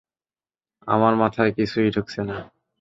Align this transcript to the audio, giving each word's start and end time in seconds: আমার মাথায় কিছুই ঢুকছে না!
আমার 0.87 1.13
মাথায় 1.15 1.51
কিছুই 1.57 1.89
ঢুকছে 1.91 2.21
না! 2.23 2.37